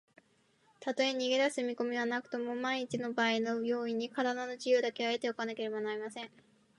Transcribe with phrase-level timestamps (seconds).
[0.79, 6.31] たとえ逃げだす見こみはなくとも、まんいちのばあいの用意に、からだの自由だけは得ておかねばなりません。